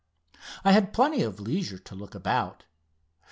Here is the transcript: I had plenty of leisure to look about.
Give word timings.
I 0.63 0.71
had 0.71 0.93
plenty 0.93 1.21
of 1.21 1.39
leisure 1.39 1.77
to 1.77 1.93
look 1.93 2.15
about. 2.15 2.63